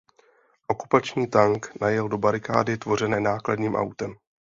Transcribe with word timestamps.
Okupační 0.67 1.27
tank 1.29 1.67
najel 1.81 2.07
do 2.09 2.17
barikády 2.17 2.77
tvořené 2.77 3.19
nákladním 3.19 3.75
autem. 3.75 4.15